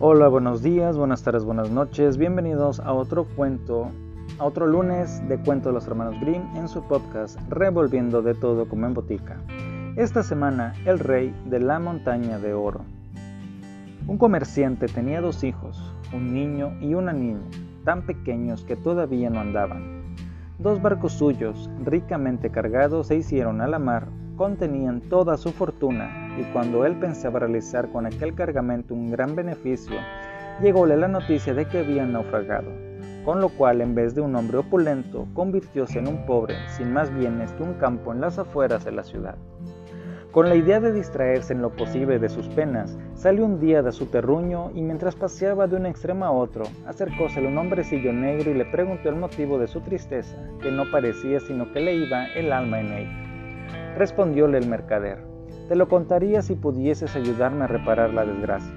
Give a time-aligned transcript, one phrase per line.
[0.00, 2.18] Hola, buenos días, buenas tardes, buenas noches.
[2.18, 3.90] Bienvenidos a otro cuento,
[4.38, 8.68] a otro lunes de Cuento de los Hermanos Grimm en su podcast Revolviendo de todo
[8.68, 9.42] como en botica.
[9.96, 12.84] Esta semana, el rey de la montaña de oro.
[14.06, 17.48] Un comerciante tenía dos hijos, un niño y una niña,
[17.84, 20.14] tan pequeños que todavía no andaban.
[20.60, 26.44] Dos barcos suyos, ricamente cargados, se hicieron a la mar, contenían toda su fortuna y
[26.52, 29.96] cuando él pensaba realizar con aquel cargamento un gran beneficio,
[30.62, 32.70] llególe la noticia de que habían naufragado,
[33.24, 37.12] con lo cual en vez de un hombre opulento, convirtióse en un pobre, sin más
[37.14, 39.36] bienes que un campo en las afueras de la ciudad.
[40.30, 43.92] Con la idea de distraerse en lo posible de sus penas, salió un día de
[43.92, 48.54] su terruño y mientras paseaba de un extremo a otro, acercósele un hombrecillo negro y
[48.54, 52.52] le preguntó el motivo de su tristeza, que no parecía sino que le iba el
[52.52, 53.94] alma en ella.
[53.96, 55.27] Respondióle el mercader,
[55.68, 58.72] te lo contaría si pudieses ayudarme a reparar la desgracia.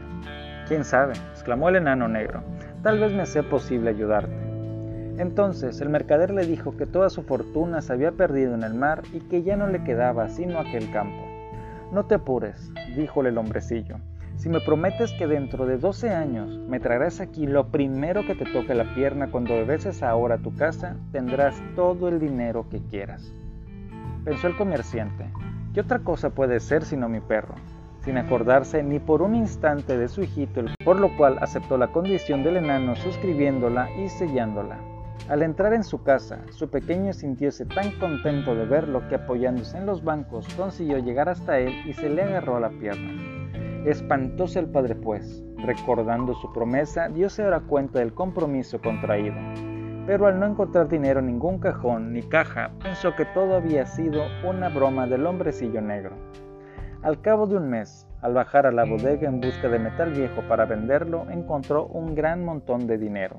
[0.68, 1.14] ¿Quién sabe?
[1.32, 2.44] exclamó el enano negro.
[2.84, 4.36] Tal vez me sea posible ayudarte.
[5.18, 9.04] Entonces el mercader le dijo que toda su fortuna se había perdido en el mar
[9.14, 11.24] y que ya no le quedaba sino aquel campo.
[11.94, 13.98] No te apures, díjole el hombrecillo.
[14.36, 18.46] Si me prometes que dentro de 12 años me traerás aquí lo primero que te
[18.46, 23.34] toque la pierna cuando regreses ahora a tu casa, tendrás todo el dinero que quieras.
[24.26, 25.26] Pensó el comerciante.
[25.74, 27.56] ¿Qué otra cosa puede ser sino mi perro?
[28.02, 32.44] Sin acordarse ni por un instante de su hijito, por lo cual aceptó la condición
[32.44, 34.78] del enano suscribiéndola y sellándola.
[35.30, 39.86] Al entrar en su casa, su pequeño sintióse tan contento de verlo que apoyándose en
[39.86, 43.86] los bancos consiguió llegar hasta él y se le agarró a la pierna.
[43.86, 49.71] Espantóse el padre pues, recordando su promesa, diose ahora cuenta del compromiso contraído
[50.12, 54.24] pero al no encontrar dinero en ningún cajón ni caja, pensó que todo había sido
[54.44, 56.18] una broma del hombrecillo negro.
[57.02, 60.42] Al cabo de un mes, al bajar a la bodega en busca de metal viejo
[60.50, 63.38] para venderlo, encontró un gran montón de dinero.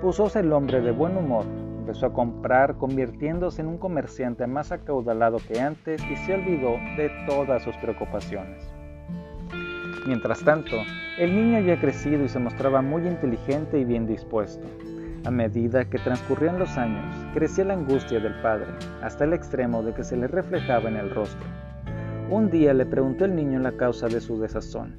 [0.00, 1.44] Pusóse el hombre de buen humor,
[1.80, 7.10] empezó a comprar, convirtiéndose en un comerciante más acaudalado que antes y se olvidó de
[7.26, 8.66] todas sus preocupaciones.
[10.06, 10.76] Mientras tanto,
[11.18, 14.66] el niño había crecido y se mostraba muy inteligente y bien dispuesto.
[15.24, 18.66] A medida que transcurrían los años, crecía la angustia del padre,
[19.02, 21.46] hasta el extremo de que se le reflejaba en el rostro.
[22.30, 24.96] Un día le preguntó el niño la causa de su desazón,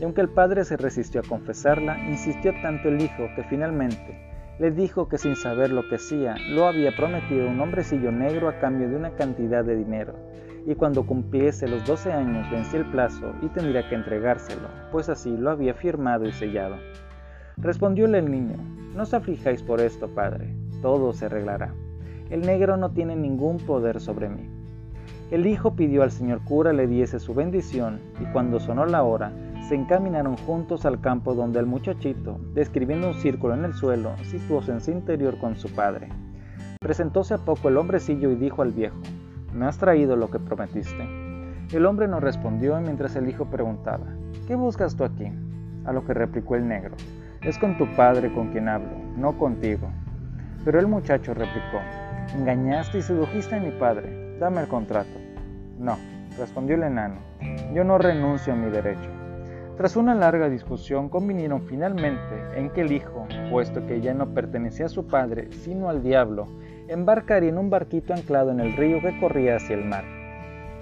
[0.00, 4.30] y aunque el padre se resistió a confesarla, insistió tanto el hijo que finalmente
[4.60, 8.58] le dijo que sin saber lo que hacía, lo había prometido un hombrecillo negro a
[8.58, 10.14] cambio de una cantidad de dinero,
[10.66, 15.34] y cuando cumpliese los 12 años vencía el plazo y tendría que entregárselo, pues así
[15.34, 16.76] lo había firmado y sellado.
[17.56, 18.56] Respondióle el niño,
[18.94, 21.74] no os aflijáis por esto, padre, todo se arreglará.
[22.28, 24.48] El negro no tiene ningún poder sobre mí.
[25.30, 29.32] El hijo pidió al señor cura le diese su bendición y cuando sonó la hora,
[29.68, 34.72] se encaminaron juntos al campo donde el muchachito, describiendo un círculo en el suelo, situóse
[34.72, 36.08] en su interior con su padre.
[36.80, 38.96] Presentóse a poco el hombrecillo y dijo al viejo,
[39.54, 41.06] ¿me has traído lo que prometiste?
[41.72, 44.06] El hombre no respondió mientras el hijo preguntaba,
[44.48, 45.30] ¿qué buscas tú aquí?
[45.84, 46.96] A lo que replicó el negro,
[47.42, 49.88] es con tu padre con quien hablo, no contigo.
[50.64, 51.80] Pero el muchacho replicó,
[52.34, 55.18] engañaste y sedujiste a mi padre, dame el contrato.
[55.78, 55.96] No,
[56.38, 57.20] respondió el enano,
[57.72, 59.08] yo no renuncio a mi derecho.
[59.78, 64.84] Tras una larga discusión convinieron finalmente en que el hijo, puesto que ya no pertenecía
[64.84, 66.46] a su padre, sino al diablo,
[66.88, 70.04] embarcaría en un barquito anclado en el río que corría hacia el mar.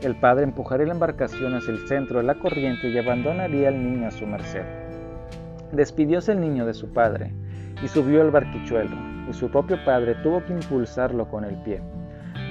[0.02, 4.08] El padre empujaría la embarcación hacia el centro de la corriente y abandonaría al niño
[4.08, 4.87] a su merced.
[5.72, 7.32] Despidióse el niño de su padre
[7.82, 8.96] y subió al barquichuelo,
[9.28, 11.82] y su propio padre tuvo que impulsarlo con el pie.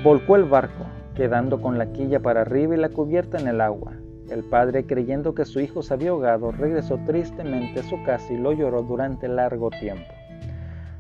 [0.04, 0.86] Volcó el barco,
[1.16, 3.94] quedando con la quilla para arriba y la cubierta en el agua.
[4.30, 8.38] El padre, creyendo que su hijo se había ahogado, regresó tristemente a su casa y
[8.38, 10.14] lo lloró durante largo tiempo.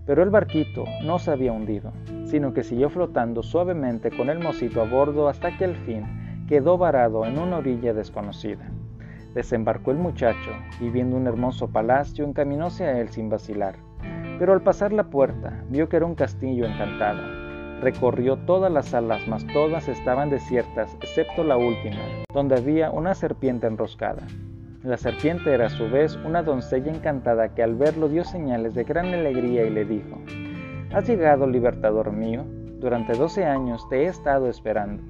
[0.07, 1.91] Pero el barquito no se había hundido,
[2.25, 6.77] sino que siguió flotando suavemente con el mocito a bordo hasta que al fin quedó
[6.77, 8.65] varado en una orilla desconocida.
[9.37, 10.49] Desembarcó el muchacho
[10.81, 13.75] y viendo un hermoso palacio encaminóse a él sin vacilar.
[14.39, 17.21] Pero al pasar la puerta vio que era un castillo encantado.
[17.79, 21.99] Recorrió todas las salas, mas todas estaban desiertas, excepto la última,
[22.33, 24.25] donde había una serpiente enroscada.
[24.81, 28.85] La serpiente era a su vez una doncella encantada que al verlo dio señales de
[28.85, 30.17] gran alegría y le dijo,
[30.91, 32.43] Has llegado, libertador mío,
[32.79, 35.03] durante doce años te he estado esperando.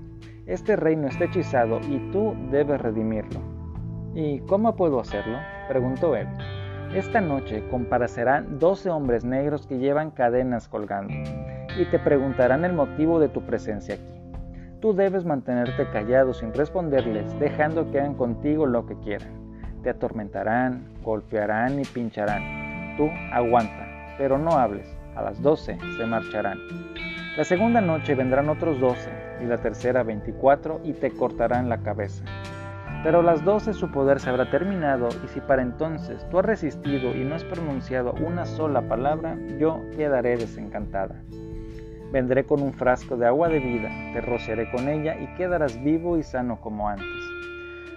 [0.45, 3.56] Este reino está hechizado y tú debes redimirlo.
[4.19, 5.37] ¿Y cómo puedo hacerlo?
[5.69, 6.27] preguntó él.
[6.95, 11.13] Esta noche comparecerán doce hombres negros que llevan cadenas colgando
[11.77, 14.19] y te preguntarán el motivo de tu presencia aquí.
[14.81, 19.29] Tú debes mantenerte callado sin responderles, dejando que hagan contigo lo que quieran.
[19.83, 22.97] Te atormentarán, golpearán y pincharán.
[22.97, 24.87] Tú aguanta, pero no hables.
[25.15, 26.57] A las doce se marcharán.
[27.37, 29.11] La segunda noche vendrán otros doce,
[29.43, 32.23] y la tercera veinticuatro, y te cortarán la cabeza.
[33.03, 36.45] Pero a las doce su poder se habrá terminado, y si para entonces tú has
[36.45, 41.21] resistido y no has pronunciado una sola palabra, yo quedaré desencantada.
[42.11, 46.17] Vendré con un frasco de agua de vida, te rociaré con ella y quedarás vivo
[46.17, 47.05] y sano como antes.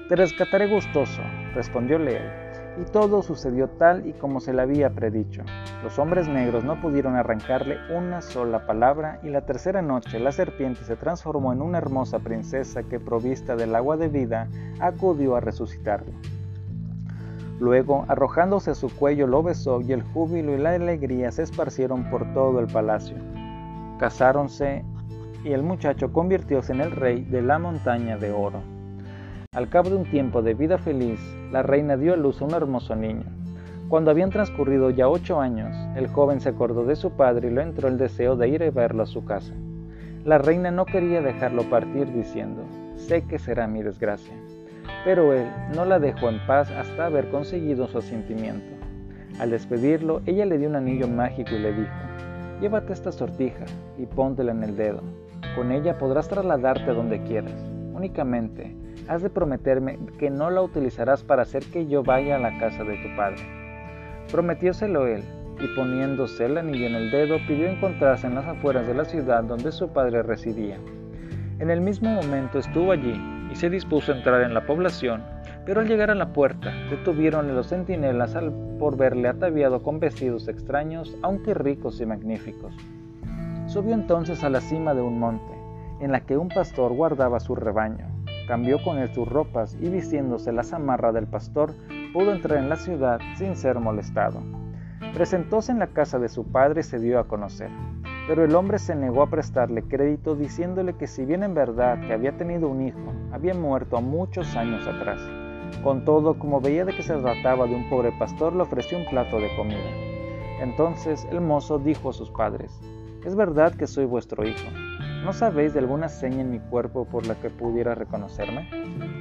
[0.09, 1.23] Te rescataré gustoso,
[1.55, 5.43] respondió Leo, y todo sucedió tal y como se le había predicho.
[5.83, 10.85] Los hombres negros no pudieron arrancarle una sola palabra y la tercera noche la serpiente
[10.85, 16.13] se transformó en una hermosa princesa que provista del agua de vida acudió a resucitarlo.
[17.59, 22.09] Luego, arrojándose a su cuello, lo besó y el júbilo y la alegría se esparcieron
[22.09, 23.17] por todo el palacio.
[23.99, 24.83] Casáronse
[25.45, 28.80] y el muchacho convirtióse en el rey de la montaña de oro.
[29.53, 31.19] Al cabo de un tiempo de vida feliz,
[31.51, 33.25] la reina dio a luz a un hermoso niño.
[33.89, 37.63] Cuando habían transcurrido ya ocho años, el joven se acordó de su padre y le
[37.63, 39.53] entró el deseo de ir a verlo a su casa.
[40.25, 42.63] La reina no quería dejarlo partir diciendo,
[42.95, 44.33] sé que será mi desgracia.
[45.05, 48.73] Pero él no la dejó en paz hasta haber conseguido su asentimiento.
[49.41, 51.91] Al despedirlo, ella le dio un anillo mágico y le dijo,
[52.61, 53.65] Llévate esta sortija
[53.99, 55.03] y póntela en el dedo.
[55.57, 57.61] Con ella podrás trasladarte a donde quieras.
[57.93, 58.77] Únicamente,
[59.11, 62.85] has de prometerme que no la utilizarás para hacer que yo vaya a la casa
[62.85, 63.43] de tu padre.
[64.31, 65.23] Prometióselo él,
[65.61, 69.45] y poniéndose el anillo en el dedo, pidió encontrarse en las afueras de la ciudad
[69.45, 70.79] donde su padre residía.
[71.59, 73.21] En el mismo momento estuvo allí
[73.53, 75.23] y se dispuso a entrar en la población
[75.65, 80.49] pero al llegar a la puerta, detuvieronle los centinelas al, por verle ataviado con vestidos
[80.49, 82.75] extraños, aunque ricos y magníficos.
[83.67, 85.53] Subió entonces a la cima de un monte,
[86.01, 88.10] en la que un pastor guardaba su rebaño.
[88.51, 91.73] Cambió con él sus ropas y vistiéndose la zamarra del pastor,
[92.13, 94.43] pudo entrar en la ciudad sin ser molestado.
[95.15, 97.71] Presentóse en la casa de su padre y se dio a conocer.
[98.27, 102.13] Pero el hombre se negó a prestarle crédito diciéndole que si bien en verdad que
[102.13, 105.21] había tenido un hijo, había muerto muchos años atrás
[105.85, 109.07] con todo, como veía de que se trataba de un pobre pastor, le ofreció un
[109.07, 109.79] plato de comida.
[110.61, 112.83] Entonces el mozo dijo a sus padres,
[113.25, 114.69] Es verdad que soy vuestro hijo.
[115.25, 118.71] ¿No sabéis de alguna seña en mi cuerpo por la que pudiera reconocerme?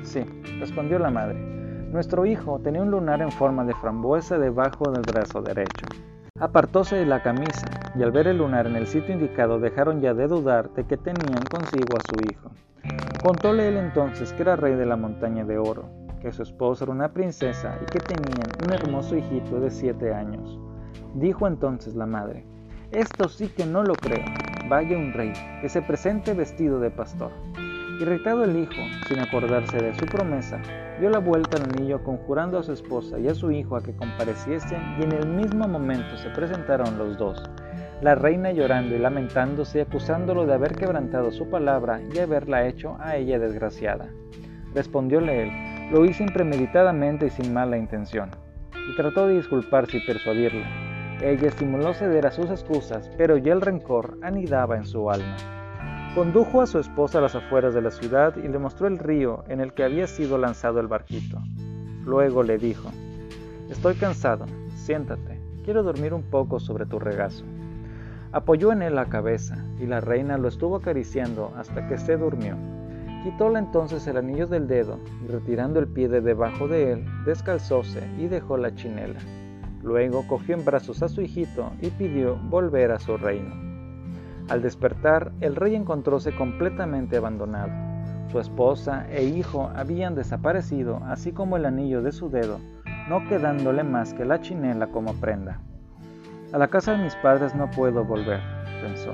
[0.03, 0.23] Sí,
[0.59, 1.35] respondió la madre.
[1.91, 5.87] Nuestro hijo tenía un lunar en forma de frambuesa debajo del brazo derecho.
[6.39, 10.13] Apartóse de la camisa, y al ver el lunar en el sitio indicado dejaron ya
[10.13, 12.49] de dudar de que tenían consigo a su hijo.
[13.21, 15.89] Contóle él entonces que era rey de la montaña de oro,
[16.21, 20.57] que su esposa era una princesa y que tenían un hermoso hijito de siete años.
[21.15, 22.45] Dijo entonces la madre,
[22.91, 24.23] esto sí que no lo creo,
[24.69, 27.31] vaya un rey, que se presente vestido de pastor.
[27.99, 30.61] Irritado el hijo, sin acordarse de su promesa,
[30.99, 33.95] dio la vuelta al anillo conjurando a su esposa y a su hijo a que
[33.95, 37.43] compareciesen y en el mismo momento se presentaron los dos,
[38.01, 42.95] la reina llorando y lamentándose y acusándolo de haber quebrantado su palabra y haberla hecho
[42.99, 44.07] a ella desgraciada.
[44.73, 48.29] Respondióle él, lo hice impremeditadamente y sin mala intención,
[48.73, 50.88] y trató de disculparse y persuadirla.
[51.21, 55.35] Ella estimuló ceder a sus excusas, pero ya el rencor anidaba en su alma.
[56.15, 59.43] Condujo a su esposa a las afueras de la ciudad y le mostró el río
[59.49, 61.37] en el que había sido lanzado el barquito.
[62.05, 62.89] Luego le dijo,
[63.69, 64.45] Estoy cansado,
[64.75, 67.43] siéntate, quiero dormir un poco sobre tu regazo.
[68.31, 72.55] Apoyó en él la cabeza, y la reina lo estuvo acariciando hasta que se durmió.
[73.23, 78.07] Quitóle entonces el anillo del dedo y retirando el pie de debajo de él, descalzóse
[78.17, 79.19] y dejó la chinela.
[79.81, 83.55] Luego cogió en brazos a su hijito y pidió volver a su reino.
[84.49, 87.71] Al despertar, el rey encontróse completamente abandonado.
[88.31, 92.59] Su esposa e hijo habían desaparecido, así como el anillo de su dedo,
[93.07, 95.61] no quedándole más que la chinela como prenda.
[96.51, 98.41] A la casa de mis padres no puedo volver,
[98.81, 99.13] pensó.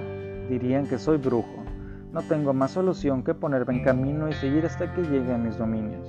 [0.50, 1.66] Dirían que soy brujo
[2.16, 5.58] no tengo más solución que ponerme en camino y seguir hasta que llegue a mis
[5.58, 6.08] dominios.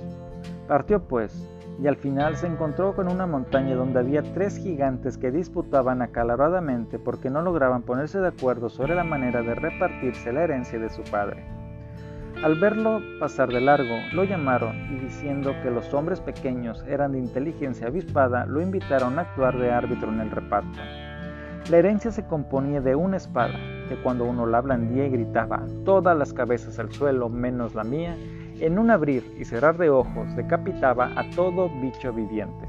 [0.65, 5.31] Partió pues, y al final se encontró con una montaña donde había tres gigantes que
[5.31, 10.79] disputaban acaloradamente porque no lograban ponerse de acuerdo sobre la manera de repartirse la herencia
[10.79, 11.43] de su padre.
[12.43, 17.19] Al verlo pasar de largo, lo llamaron y diciendo que los hombres pequeños eran de
[17.19, 20.77] inteligencia avispada, lo invitaron a actuar de árbitro en el reparto.
[21.71, 23.55] La herencia se componía de una espada,
[23.89, 28.15] que cuando uno la blandía y gritaba todas las cabezas al suelo menos la mía,
[28.61, 32.67] en un abrir y cerrar de ojos decapitaba a todo bicho viviente.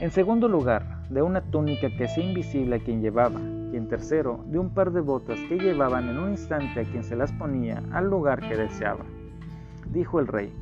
[0.00, 3.40] En segundo lugar, de una túnica que hacía invisible a quien llevaba,
[3.72, 7.04] y en tercero, de un par de botas que llevaban en un instante a quien
[7.04, 9.04] se las ponía al lugar que deseaba.
[9.92, 10.52] Dijo el rey,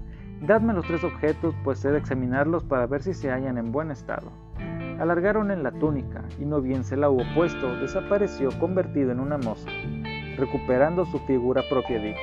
[0.40, 3.90] Dadme los tres objetos, pues he de examinarlos para ver si se hallan en buen
[3.90, 4.30] estado.
[5.00, 9.36] Alargaron en la túnica, y no bien se la hubo puesto, desapareció convertido en una
[9.36, 9.68] moza.
[10.36, 12.18] Recuperando su figura propia dijo,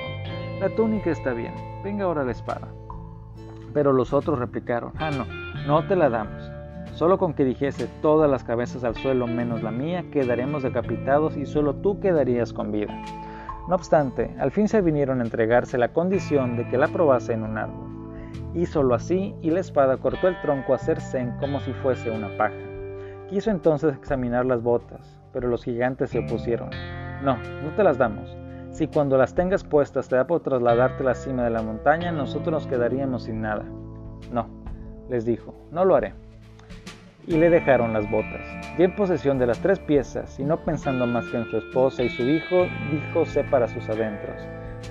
[0.59, 2.69] La túnica está bien, venga ahora la espada.
[3.73, 5.25] Pero los otros replicaron, Ah, no,
[5.67, 6.49] no te la damos.
[6.93, 11.45] Solo con que dijese todas las cabezas al suelo menos la mía, quedaremos decapitados y
[11.45, 12.93] solo tú quedarías con vida.
[13.67, 17.43] No obstante, al fin se vinieron a entregarse la condición de que la probase en
[17.43, 17.89] un árbol.
[18.53, 22.55] Hízolo así y la espada cortó el tronco a Cercén como si fuese una paja.
[23.29, 26.69] Quiso entonces examinar las botas, pero los gigantes se opusieron.
[27.23, 28.37] No, no te las damos.
[28.75, 32.11] Si cuando las tengas puestas te da por trasladarte a la cima de la montaña,
[32.11, 33.63] nosotros nos quedaríamos sin nada.
[34.33, 34.49] No,
[35.09, 36.13] les dijo, no lo haré
[37.25, 38.45] y le dejaron las botas.
[38.77, 42.03] Y en posesión de las tres piezas, y no pensando más que en su esposa
[42.03, 44.41] y su hijo, díjose para sus adentros,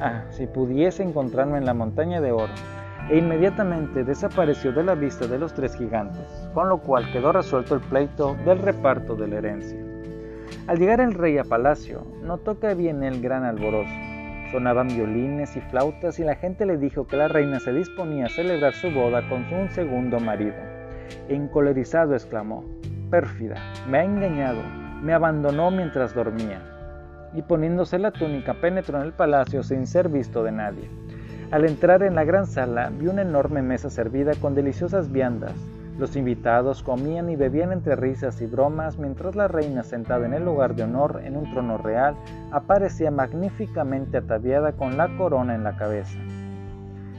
[0.00, 2.54] ah, si pudiese encontrarme en la montaña de oro.
[3.10, 7.74] E inmediatamente desapareció de la vista de los tres gigantes, con lo cual quedó resuelto
[7.74, 9.93] el pleito del reparto de la herencia.
[10.66, 13.92] Al llegar el rey a palacio, notó que había en él gran alborozo.
[14.50, 18.30] Sonaban violines y flautas y la gente le dijo que la reina se disponía a
[18.30, 20.56] celebrar su boda con un segundo marido.
[21.28, 22.64] Encolerizado exclamó,
[23.10, 23.56] Pérfida,
[23.90, 24.62] me ha engañado,
[25.02, 26.62] me abandonó mientras dormía.
[27.34, 30.88] Y poniéndose la túnica penetró en el palacio sin ser visto de nadie.
[31.50, 35.52] Al entrar en la gran sala vio una enorme mesa servida con deliciosas viandas.
[35.98, 40.44] Los invitados comían y bebían entre risas y bromas mientras la reina sentada en el
[40.44, 42.16] lugar de honor en un trono real
[42.50, 46.18] aparecía magníficamente ataviada con la corona en la cabeza.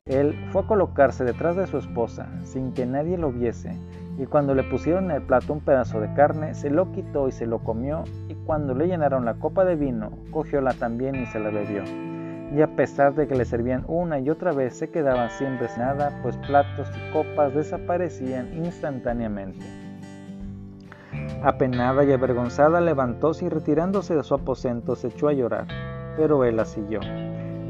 [0.08, 3.72] Él fue a colocarse detrás de su esposa sin que nadie lo viese,
[4.18, 7.32] y cuando le pusieron en el plato un pedazo de carne, se lo quitó y
[7.32, 11.40] se lo comió, y cuando le llenaron la copa de vino, cogióla también y se
[11.40, 12.15] la bebió.
[12.54, 15.84] Y a pesar de que le servían una y otra vez, se quedaba siempre sin
[15.84, 19.66] nada, pues platos y copas desaparecían instantáneamente.
[21.44, 25.68] Apenada y avergonzada levantóse y retirándose de su aposento se echó a llorar,
[26.18, 27.00] pero él la siguió.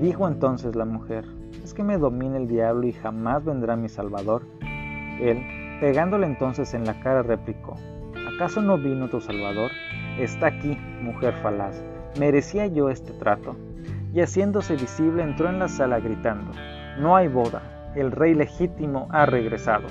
[0.01, 1.25] Dijo entonces la mujer,
[1.63, 4.44] ¿es que me domine el diablo y jamás vendrá mi Salvador?
[5.20, 5.41] Él,
[5.79, 7.75] pegándole entonces en la cara, replicó,
[8.34, 9.72] ¿acaso no vino tu Salvador?
[10.20, 11.82] Está aquí, mujer falaz,
[12.20, 13.55] ¿merecía yo este trato?
[14.16, 16.54] Y haciéndose visible entró en la sala gritando,
[16.98, 19.88] no hay boda, el rey legítimo ha regresado.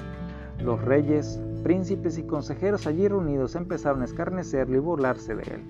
[0.59, 5.65] Los reyes, príncipes y consejeros allí reunidos empezaron a escarnecerle y burlarse de él.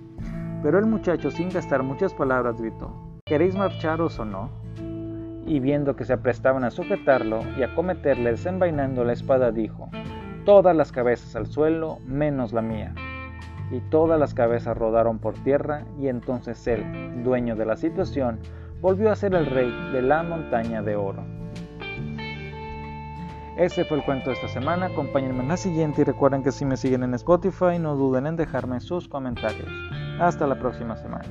[0.62, 2.94] Pero el muchacho, sin gastar muchas palabras, gritó,
[3.24, 4.50] ¿Queréis marcharos o no?
[5.44, 9.90] Y viendo que se aprestaban a sujetarlo y a cometerle desenvainando la espada, dijo,
[10.44, 12.94] Todas las cabezas al suelo, menos la mía
[13.70, 18.38] y todas las cabezas rodaron por tierra y entonces él, dueño de la situación,
[18.80, 21.24] volvió a ser el rey de la montaña de oro.
[23.56, 26.64] Ese fue el cuento de esta semana, acompáñenme en la siguiente y recuerden que si
[26.64, 29.68] me siguen en Spotify no duden en dejarme sus comentarios.
[30.18, 31.24] Hasta la próxima semana.